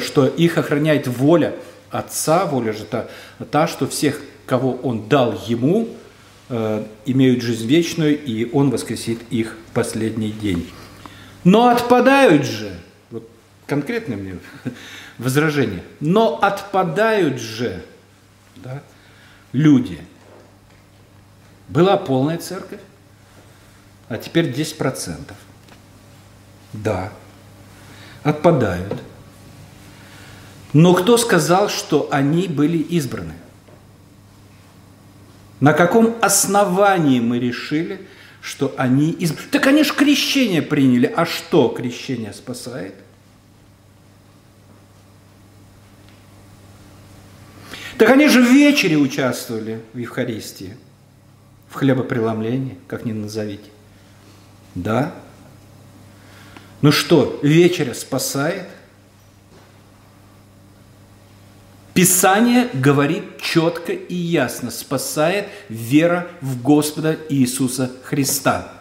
что 0.00 0.26
их 0.26 0.58
охраняет 0.58 1.08
воля 1.08 1.54
Отца, 1.90 2.46
воля 2.46 2.72
же 2.72 2.84
та, 2.84 3.08
та 3.50 3.66
что 3.66 3.86
всех, 3.86 4.20
кого 4.46 4.74
Он 4.82 5.08
дал 5.08 5.38
Ему, 5.46 5.88
имеют 7.06 7.42
жизнь 7.42 7.66
вечную, 7.66 8.22
и 8.22 8.50
Он 8.52 8.70
воскресит 8.70 9.20
их 9.30 9.56
в 9.70 9.74
последний 9.74 10.32
день. 10.32 10.68
Но 11.44 11.68
отпадают 11.68 12.44
же, 12.44 12.72
вот 13.10 13.28
конкретно 13.66 14.16
мне 14.16 14.38
возражение. 15.18 15.82
Но 16.00 16.38
отпадают 16.40 17.40
же 17.40 17.82
да, 18.56 18.82
люди. 19.52 19.98
Была 21.68 21.96
полная 21.96 22.38
церковь, 22.38 22.80
а 24.08 24.18
теперь 24.18 24.50
10%. 24.50 25.32
Да, 26.74 27.12
отпадают. 28.22 29.00
Но 30.72 30.94
кто 30.94 31.16
сказал, 31.16 31.68
что 31.68 32.08
они 32.10 32.48
были 32.48 32.78
избраны? 32.78 33.34
На 35.62 35.72
каком 35.72 36.14
основании 36.20 37.20
мы 37.20 37.38
решили, 37.38 38.00
что 38.42 38.74
они? 38.76 39.16
Так 39.50 39.66
они 39.66 39.82
же 39.82 39.94
крещение 39.94 40.60
приняли. 40.60 41.06
А 41.06 41.24
что 41.24 41.68
крещение 41.68 42.34
спасает?– 42.34 42.94
Так 48.02 48.10
они 48.10 48.26
же 48.26 48.42
в 48.42 48.50
вечере 48.50 48.96
участвовали 48.96 49.80
в 49.92 49.98
Евхаристии, 49.98 50.76
в 51.68 51.74
хлебопреломлении, 51.74 52.76
как 52.88 53.04
ни 53.04 53.12
назовите. 53.12 53.70
Да. 54.74 55.14
Ну 56.80 56.90
что, 56.90 57.38
вечеря 57.44 57.94
спасает? 57.94 58.66
Писание 61.94 62.70
говорит 62.72 63.40
четко 63.40 63.92
и 63.92 64.14
ясно, 64.14 64.70
спасает 64.70 65.48
вера 65.68 66.28
в 66.40 66.62
Господа 66.62 67.18
Иисуса 67.28 67.92
Христа. 68.04 68.72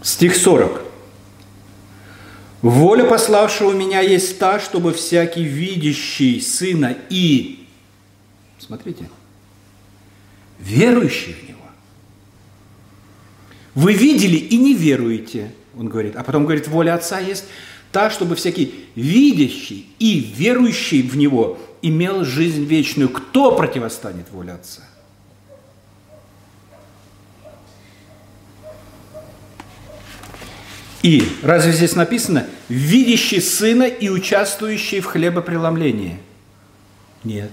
Стих 0.00 0.36
40. 0.36 0.80
Воля 2.62 3.04
пославшего 3.04 3.72
меня 3.72 4.00
есть 4.00 4.38
та, 4.38 4.60
чтобы 4.60 4.92
всякий 4.92 5.44
видящий 5.44 6.40
Сына 6.40 6.96
и, 7.08 7.66
смотрите, 8.58 9.10
верующий 10.58 11.32
в 11.32 11.48
Него. 11.48 11.58
Вы 13.74 13.94
видели 13.94 14.36
и 14.36 14.56
не 14.56 14.74
веруете, 14.74 15.52
он 15.78 15.88
говорит. 15.88 16.16
А 16.16 16.22
потом 16.22 16.44
говорит, 16.44 16.68
воля 16.68 16.94
Отца 16.94 17.18
есть 17.18 17.44
та, 17.92 18.10
чтобы 18.10 18.36
всякий 18.36 18.86
видящий 18.94 19.88
и 19.98 20.20
верующий 20.20 21.02
в 21.02 21.16
Него 21.16 21.58
имел 21.82 22.24
жизнь 22.24 22.64
вечную. 22.64 23.08
Кто 23.08 23.56
противостанет 23.56 24.30
воле 24.30 24.52
Отца? 24.52 24.82
И 31.02 31.26
разве 31.42 31.72
здесь 31.72 31.96
написано 31.96 32.46
«видящий 32.68 33.40
сына 33.40 33.84
и 33.84 34.10
участвующий 34.10 35.00
в 35.00 35.06
хлебопреломлении»? 35.06 36.18
Нет. 37.24 37.50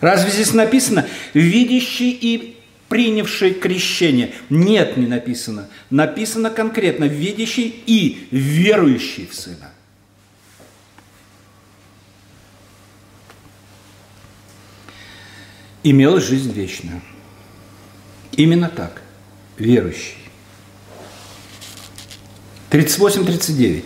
Разве 0.00 0.30
здесь 0.30 0.52
написано 0.52 1.06
«видящий 1.34 2.10
и 2.10 2.53
принявший 2.94 3.54
крещение»? 3.54 4.32
Нет, 4.50 4.96
не 4.96 5.08
написано. 5.08 5.68
Написано 5.90 6.48
конкретно 6.48 7.06
«видящий 7.06 7.82
и 7.86 8.28
верующий 8.30 9.26
в 9.26 9.34
сына». 9.34 9.72
Имел 15.82 16.20
жизнь 16.20 16.52
вечную. 16.52 17.02
Именно 18.36 18.68
так, 18.68 19.02
верующий. 19.58 20.18
38-39. 22.70 23.82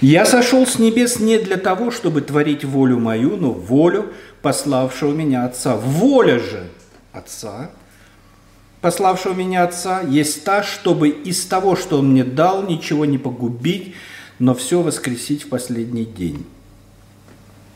«Я 0.00 0.26
сошел 0.26 0.66
с 0.66 0.76
небес 0.80 1.20
не 1.20 1.38
для 1.38 1.56
того, 1.56 1.92
чтобы 1.92 2.20
творить 2.20 2.64
волю 2.64 2.98
мою, 2.98 3.36
но 3.36 3.52
волю 3.52 4.12
пославшего 4.42 5.12
меня 5.12 5.44
Отца. 5.44 5.76
Воля 5.76 6.40
же 6.40 6.68
Отца, 7.12 7.70
пославшего 8.80 9.34
меня 9.34 9.64
Отца, 9.64 10.02
есть 10.02 10.44
та, 10.44 10.62
чтобы 10.62 11.08
из 11.08 11.44
того, 11.46 11.76
что 11.76 11.98
Он 11.98 12.10
мне 12.10 12.24
дал, 12.24 12.62
ничего 12.62 13.04
не 13.04 13.18
погубить, 13.18 13.94
но 14.38 14.54
все 14.54 14.82
воскресить 14.82 15.44
в 15.44 15.48
последний 15.48 16.04
день». 16.04 16.46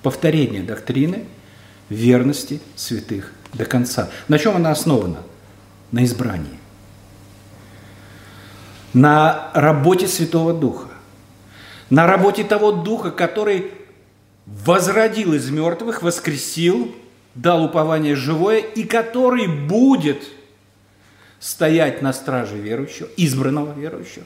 Повторение 0.02 0.62
доктрины 0.62 1.24
верности 1.88 2.60
святых 2.76 3.32
до 3.52 3.64
конца. 3.64 4.10
На 4.28 4.38
чем 4.38 4.56
она 4.56 4.70
основана? 4.70 5.18
На 5.92 6.04
избрании 6.04 6.58
на 8.94 9.50
работе 9.54 10.06
Святого 10.06 10.54
Духа, 10.54 10.88
на 11.90 12.06
работе 12.06 12.44
того 12.44 12.72
Духа, 12.72 13.10
который 13.10 13.72
возродил 14.46 15.34
из 15.34 15.50
мертвых, 15.50 16.02
воскресил, 16.02 16.94
дал 17.34 17.64
упование 17.64 18.14
живое 18.14 18.58
и 18.58 18.84
который 18.84 19.48
будет 19.48 20.22
стоять 21.44 22.00
на 22.00 22.14
страже 22.14 22.56
верующего, 22.56 23.06
избранного 23.18 23.78
верующего, 23.78 24.24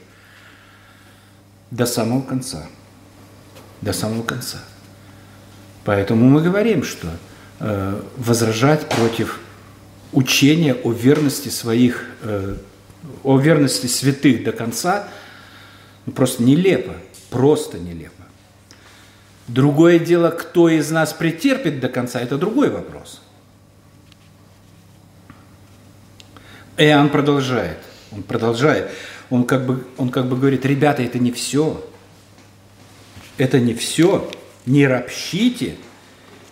до 1.69 1.85
самого 1.85 2.21
конца. 2.21 2.65
До 3.81 3.91
самого 3.91 4.23
конца. 4.23 4.59
Поэтому 5.83 6.29
мы 6.29 6.41
говорим, 6.41 6.81
что 6.81 7.09
э, 7.59 8.01
возражать 8.15 8.87
против 8.87 9.39
учения 10.13 10.73
о 10.73 10.93
верности 10.93 11.49
своих 11.49 12.05
э, 12.21 12.55
о 13.23 13.37
верности 13.37 13.87
святых 13.87 14.45
до 14.45 14.53
конца 14.53 15.09
ну, 16.05 16.13
просто 16.13 16.41
нелепо, 16.41 16.93
просто 17.29 17.79
нелепо. 17.79 18.23
Другое 19.49 19.99
дело, 19.99 20.29
кто 20.29 20.69
из 20.69 20.89
нас 20.89 21.11
претерпит 21.11 21.81
до 21.81 21.89
конца, 21.89 22.21
это 22.21 22.37
другой 22.37 22.69
вопрос. 22.69 23.21
Иоанн 26.79 27.09
продолжает, 27.09 27.77
он 28.11 28.23
продолжает, 28.23 28.89
он 29.29 29.43
как 29.43 29.65
бы, 29.65 29.85
он 29.97 30.09
как 30.09 30.27
бы 30.27 30.35
говорит, 30.35 30.65
ребята, 30.65 31.03
это 31.03 31.19
не 31.19 31.31
все, 31.31 31.85
это 33.37 33.59
не 33.59 33.75
все, 33.75 34.29
не 34.65 34.87
ропщите, 34.87 35.75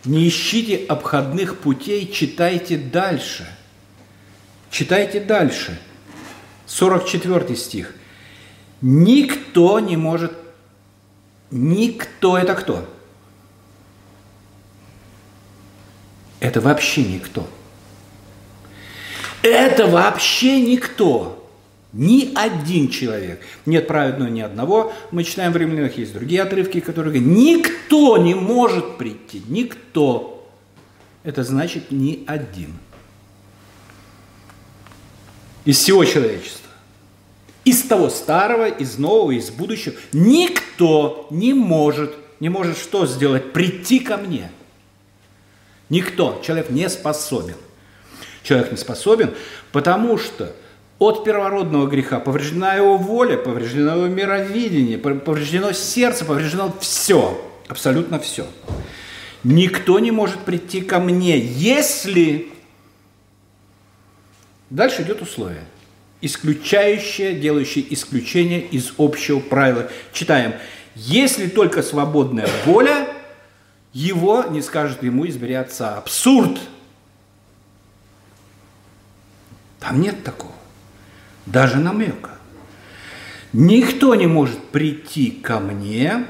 не 0.05 0.27
ищите 0.27 0.85
обходных 0.87 1.57
путей, 1.57 2.11
читайте 2.11 2.77
дальше, 2.77 3.47
читайте 4.69 5.19
дальше– 5.19 5.79
44 6.67 7.55
стих. 7.55 7.95
Никто 8.81 9.79
не 9.79 9.97
может, 9.97 10.33
никто 11.49 12.37
это 12.37 12.53
кто? 12.53 12.87
Это 16.39 16.61
вообще 16.61 17.03
никто. 17.03 17.47
Это 19.47 19.87
вообще 19.87 20.61
никто. 20.61 21.33
Ни 21.93 22.31
один 22.35 22.89
человек. 22.89 23.41
Нет 23.65 23.87
праведного 23.87 24.29
ни 24.29 24.41
одного. 24.41 24.93
Мы 25.11 25.23
читаем 25.23 25.51
в 25.51 25.57
римлянах, 25.57 25.97
есть 25.97 26.13
другие 26.13 26.41
отрывки, 26.41 26.79
которые 26.79 27.19
говорят, 27.19 27.37
никто 27.37 28.17
не 28.17 28.35
может 28.35 28.97
прийти. 28.97 29.41
Никто. 29.47 30.47
Это 31.23 31.43
значит 31.43 31.91
ни 31.91 32.23
один 32.27 32.73
из 35.65 35.77
всего 35.79 36.05
человечества. 36.05 36.69
Из 37.65 37.81
того 37.81 38.09
старого, 38.09 38.69
из 38.69 38.97
нового, 38.97 39.31
из 39.31 39.49
будущего. 39.49 39.95
Никто 40.13 41.27
не 41.29 41.53
может, 41.53 42.15
не 42.39 42.47
может 42.47 42.77
что 42.77 43.05
сделать? 43.05 43.51
Прийти 43.51 43.99
ко 43.99 44.15
мне. 44.15 44.49
Никто. 45.89 46.41
Человек 46.45 46.69
не 46.69 46.87
способен. 46.89 47.55
Человек 48.47 48.71
не 48.71 48.77
способен, 48.77 49.33
потому 49.73 50.17
что 50.17 50.53
от 50.99 51.25
первородного 51.25 51.85
греха 51.87 52.21
повреждена 52.21 52.75
его 52.75 52.95
воля, 52.95 53.35
повреждено 53.35 53.95
его 53.97 54.07
мировидение, 54.07 54.97
повреждено 54.97 55.73
сердце, 55.73 56.23
повреждено 56.23 56.73
все, 56.79 57.41
абсолютно 57.67 58.19
все. 58.19 58.47
Никто 59.43 59.99
не 59.99 60.11
может 60.11 60.39
прийти 60.39 60.79
ко 60.79 60.99
мне, 60.99 61.37
если 61.37 62.47
Дальше 64.69 65.01
идет 65.01 65.21
условие, 65.21 65.63
исключающее, 66.21 67.33
делающее 67.33 67.85
исключение 67.93 68.61
из 68.61 68.93
общего 68.97 69.39
правила. 69.39 69.89
Читаем. 70.13 70.53
Если 70.95 71.47
только 71.47 71.83
свободная 71.83 72.47
воля, 72.65 73.07
его 73.91 74.43
не 74.49 74.61
скажет 74.61 75.03
ему 75.03 75.27
избери 75.27 75.53
отца. 75.53 75.97
Абсурд! 75.97 76.59
Там 79.79 80.01
нет 80.01 80.23
такого. 80.23 80.53
Даже 81.45 81.77
намека. 81.77 82.31
Никто 83.53 84.15
не 84.15 84.27
может 84.27 84.61
прийти 84.69 85.31
ко 85.31 85.59
мне, 85.59 86.25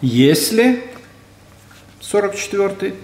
если, 0.00 0.84
44 2.00 2.94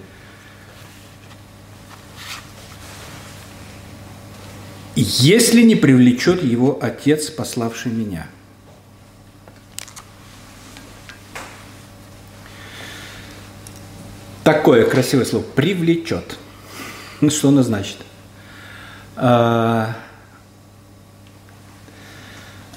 если 5.01 5.61
не 5.61 5.75
привлечет 5.75 6.43
его 6.43 6.77
Отец, 6.81 7.29
пославший 7.29 7.91
меня. 7.91 8.27
Такое 14.43 14.85
красивое 14.85 15.25
слово 15.25 15.43
«привлечет». 15.43 16.37
Ну, 17.21 17.29
что 17.29 17.49
оно 17.49 17.63
значит? 17.63 17.97
А, 19.15 19.95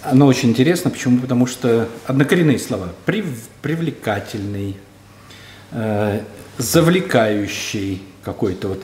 оно 0.02 0.26
очень 0.26 0.50
интересно. 0.50 0.90
Почему? 0.90 1.20
Потому 1.20 1.46
что 1.46 1.88
однокоренные 2.07 2.59
слова. 2.59 2.88
Прив, 3.05 3.48
привлекательный, 3.61 4.76
э, 5.70 6.22
завлекающий 6.59 8.02
какой-то 8.24 8.68
вот. 8.68 8.83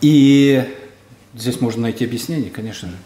И 0.00 0.64
Здесь 1.36 1.60
можно 1.60 1.82
найти 1.82 2.04
объяснение, 2.04 2.50
конечно 2.50 2.88
же. 2.88 2.96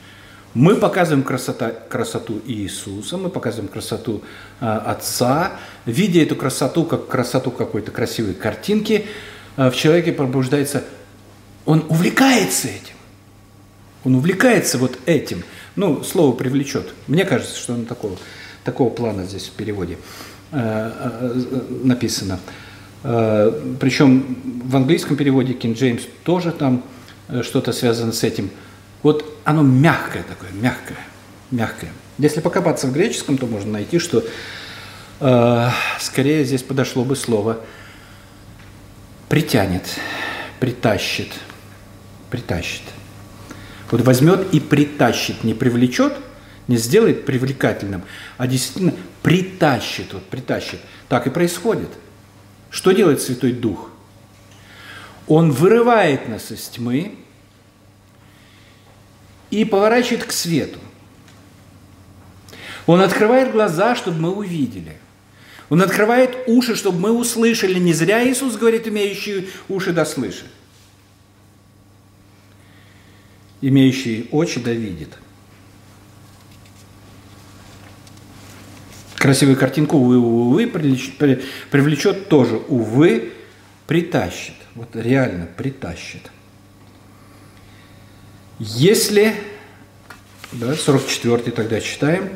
Мы 0.55 0.77
показываем 0.77 1.25
красота, 1.25 1.71
красоту 1.71 2.41
Иисуса, 2.47 3.17
мы 3.17 3.29
показываем 3.29 3.69
красоту 3.69 4.23
э, 4.61 4.67
Отца, 4.67 5.53
видя 5.85 6.23
эту 6.23 6.37
красоту 6.37 6.85
как 6.85 7.09
красоту 7.09 7.51
какой-то 7.51 7.91
красивой 7.91 8.35
картинки, 8.35 9.07
э, 9.57 9.71
в 9.71 9.75
человеке 9.75 10.13
пробуждается, 10.13 10.85
он 11.65 11.85
увлекается 11.89 12.69
этим. 12.69 12.95
Он 14.05 14.15
увлекается 14.15 14.79
вот 14.79 14.99
этим. 15.07 15.45
Ну, 15.77 16.03
слово 16.03 16.35
привлечет. 16.35 16.95
Мне 17.07 17.25
кажется, 17.25 17.57
что 17.59 17.75
оно 17.75 17.85
такого, 17.85 18.17
такого 18.65 18.91
плана 18.91 19.25
здесь 19.25 19.47
в 19.47 19.53
переводе 19.53 19.99
э, 20.53 20.59
э, 20.59 21.63
написано. 21.85 22.41
Э, 23.03 23.53
причем 23.79 24.37
в 24.65 24.77
английском 24.77 25.17
переводе 25.17 25.53
King 25.53 25.75
James 25.75 26.09
тоже 26.25 26.53
там 26.53 26.83
что-то 27.43 27.73
связано 27.73 28.13
с 28.13 28.25
этим. 28.25 28.51
Вот 29.03 29.39
оно 29.45 29.63
мягкое 29.63 30.23
такое, 30.25 30.51
мягкое, 30.53 30.99
мягкое. 31.51 31.91
Если 32.19 32.41
покопаться 32.41 32.87
в 32.87 32.93
греческом, 32.93 33.39
то 33.39 33.47
можно 33.47 33.73
найти, 33.73 33.99
что 33.99 34.23
э, 35.21 35.69
скорее 36.01 36.45
здесь 36.45 36.63
подошло 36.63 37.05
бы 37.05 37.17
слово 37.17 37.61
притянет, 39.31 39.85
притащит, 40.61 41.33
притащит. 42.31 42.83
Вот 43.91 44.03
возьмет 44.03 44.55
и 44.55 44.61
притащит, 44.61 45.43
не 45.43 45.55
привлечет, 45.55 46.17
не 46.69 46.77
сделает 46.77 47.27
привлекательным, 47.27 48.03
а 48.37 48.47
действительно 48.47 48.95
притащит, 49.23 50.13
вот 50.13 50.25
притащит. 50.27 50.79
Так 51.09 51.27
и 51.27 51.31
происходит. 51.31 51.89
Что 52.71 52.93
делает 52.93 53.21
Святой 53.21 53.53
Дух? 53.53 53.91
Он 55.27 55.51
вырывает 55.51 56.29
нас 56.29 56.53
из 56.53 56.69
тьмы 56.69 57.17
и 59.51 59.65
поворачивает 59.65 60.25
к 60.25 60.31
свету. 60.31 60.79
Он 62.87 63.01
открывает 63.01 63.51
глаза, 63.51 63.97
чтобы 63.97 64.21
мы 64.21 64.31
увидели. 64.31 65.00
Он 65.71 65.81
открывает 65.83 66.37
уши, 66.47 66.75
чтобы 66.75 66.99
мы 66.99 67.13
услышали. 67.13 67.79
Не 67.79 67.95
зря 67.95 68.29
Иисус 68.29 68.57
говорит, 68.57 68.87
имеющие 68.89 69.47
уши 69.69 69.93
да 69.93 70.05
слышат. 70.05 70.49
Имеющий 73.63 74.29
очи 74.33 74.61
да 74.61 74.73
видит. 74.73 75.11
Красивую 79.17 79.57
картинку, 79.57 79.99
увы, 79.99 80.19
увы, 80.19 80.67
привлечет 80.67 82.29
тоже, 82.29 82.57
увы, 82.69 83.33
притащит. 83.87 84.55
Вот 84.75 84.97
реально 84.97 85.47
притащит. 85.47 86.31
Если 88.59 89.35
да, 90.53 90.75
44 90.75 91.53
тогда 91.53 91.81
читаем. 91.81 92.31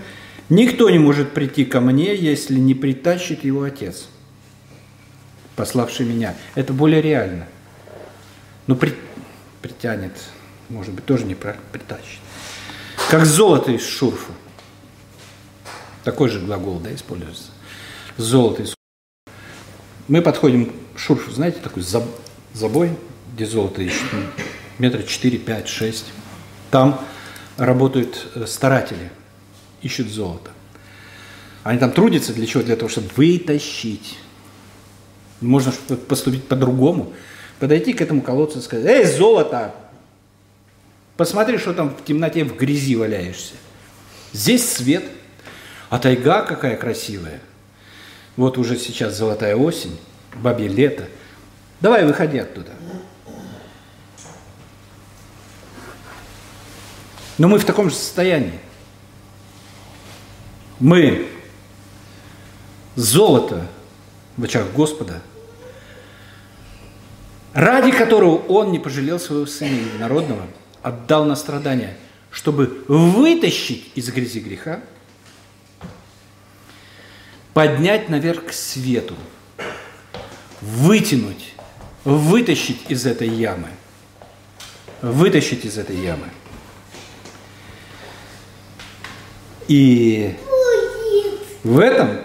«Никто 0.49 0.91
не 0.91 0.99
может 0.99 1.33
прийти 1.33 1.65
ко 1.65 1.81
мне, 1.81 2.15
если 2.15 2.59
не 2.59 2.75
притащит 2.75 3.45
его 3.45 3.63
Отец, 3.63 4.09
пославший 5.57 6.07
меня». 6.07 6.35
Это 6.55 6.73
более 6.73 7.01
реально. 7.01 7.47
Ну, 8.67 8.77
при, 8.77 8.95
притянет, 9.63 10.13
может 10.69 10.93
быть, 10.95 11.05
тоже 11.05 11.25
не 11.25 11.35
притащит. 11.35 12.21
Как 13.11 13.25
золото 13.27 13.73
из 13.73 13.87
шурфа. 13.87 14.33
Такой 16.03 16.29
же 16.29 16.41
глагол, 16.41 16.81
да, 16.81 16.95
используется. 16.95 17.51
Золото 18.17 18.63
из 18.63 18.75
Мы 20.09 20.21
подходим 20.21 20.73
к 20.95 20.99
шурфу, 20.99 21.31
знаете, 21.31 21.61
такой 21.61 21.83
забой, 22.53 22.91
где 23.35 23.47
золото 23.47 23.83
ищут, 23.83 24.11
метра 24.79 25.03
4, 25.03 25.39
5, 25.39 25.69
6. 25.69 26.05
Там 26.71 27.01
работают 27.57 28.29
э, 28.35 28.47
старатели, 28.47 29.11
ищут 29.85 30.09
золото. 30.09 30.51
Они 31.63 31.79
там 31.79 31.93
трудятся 31.93 32.33
для 32.35 32.47
чего? 32.47 32.63
Для 32.63 32.77
того, 32.77 32.89
чтобы 32.89 33.09
вытащить. 33.17 34.19
Можно 35.41 35.73
поступить 36.09 36.45
по-другому. 36.45 37.13
Подойти 37.59 37.93
к 37.93 38.01
этому 38.01 38.21
колодцу 38.21 38.59
и 38.59 38.63
сказать, 38.63 38.87
эй, 38.87 39.05
золото, 39.05 39.75
посмотри, 41.17 41.59
что 41.59 41.73
там 41.73 41.95
в 41.95 42.05
темноте, 42.05 42.45
в 42.45 42.57
грязи 42.57 42.97
валяешься. 42.97 43.55
Здесь 44.33 44.69
свет, 44.69 45.05
а 45.89 45.99
тайга 45.99 46.43
какая 46.43 46.77
красивая. 46.77 47.41
Вот 48.37 48.59
уже 48.59 48.77
сейчас 48.77 49.17
золотая 49.17 49.55
осень, 49.55 49.97
бабье 50.35 50.69
лето. 50.69 51.09
Давай, 51.81 52.05
выходи 52.05 52.39
оттуда. 52.39 52.73
Но 57.39 57.49
мы 57.49 57.59
в 57.59 57.65
таком 57.65 57.91
же 57.91 57.97
состоянии. 57.97 58.59
Мы 60.81 61.29
золото 62.97 63.67
в 64.37 64.45
очах 64.45 64.73
Господа, 64.73 65.23
ради 67.53 67.93
которого 67.93 68.39
Он 68.47 68.73
не 68.73 68.79
пожалел 68.79 69.21
своего 69.21 69.47
Сына 69.47 69.79
Народного, 69.99 70.47
отдал 70.83 71.25
на 71.25 71.37
страдания, 71.37 71.97
чтобы 72.31 72.85
вытащить 72.89 73.93
из 73.95 74.11
грязи 74.11 74.41
греха, 74.41 74.81
поднять 77.53 78.09
наверх 78.09 78.47
к 78.47 78.53
свету, 78.53 79.15
вытянуть, 80.61 81.55
вытащить 82.03 82.81
из 82.89 83.07
этой 83.07 83.29
ямы, 83.29 83.69
вытащить 85.01 85.65
из 85.65 85.79
этой 85.79 85.97
ямы– 85.97 86.29
И 89.69 90.37
в 91.65 91.79
этом 91.79 92.21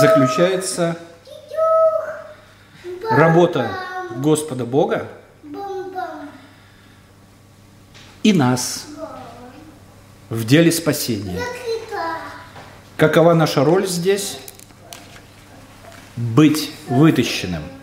заключается 0.00 0.96
работа 3.10 3.70
Господа 4.16 4.64
Бога 4.64 5.08
и 8.22 8.32
нас 8.32 8.86
в 10.30 10.44
деле 10.44 10.70
спасения. 10.70 11.42
Какова 12.96 13.34
наша 13.34 13.64
роль 13.64 13.86
здесь? 13.86 14.38
Быть 16.16 16.70
вытащенным– 16.88 17.64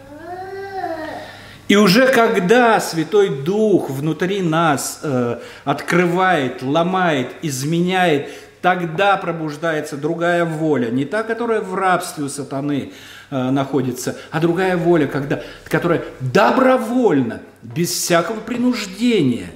и 1.72 1.78
уже 1.78 2.10
когда 2.10 2.82
Святой 2.82 3.30
Дух 3.30 3.90
внутри 3.90 4.42
нас 4.42 5.00
э, 5.04 5.40
открывает, 5.64 6.62
ломает, 6.62 7.30
изменяет, 7.44 8.28
тогда 8.62 9.18
пробуждается 9.18 9.98
другая 9.98 10.46
воля, 10.46 10.90
не 10.90 11.06
та, 11.06 11.24
которая 11.24 11.62
в 11.62 11.74
рабстве 11.76 12.26
у 12.26 12.30
сатаны 12.30 12.94
э, 13.30 13.50
находится, 13.50 14.18
а 14.30 14.40
другая 14.40 14.78
воля, 14.78 15.08
когда, 15.08 15.42
которая 15.66 16.04
добровольно, 16.20 17.42
без 17.62 17.90
всякого 17.90 18.40
принуждения, 18.40 19.52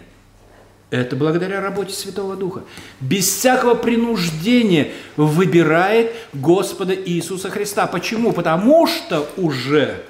это 0.90 1.16
благодаря 1.16 1.62
работе 1.62 1.94
Святого 1.94 2.36
Духа, 2.36 2.64
без 3.00 3.28
всякого 3.28 3.76
принуждения 3.76 4.92
выбирает 5.18 6.14
Господа 6.34 6.94
Иисуса 6.96 7.50
Христа. 7.50 7.88
Почему? 7.88 8.32
Потому 8.32 8.88
что 8.88 9.28
уже 9.38 10.04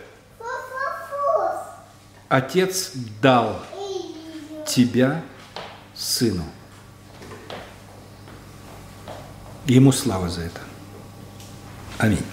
Отец 2.28 2.92
дал 3.22 3.62
тебя 4.68 5.22
сыну. 5.94 6.44
Ему 9.68 9.92
слава 9.92 10.30
за 10.30 10.42
это. 10.42 10.62
Аминь. 11.98 12.24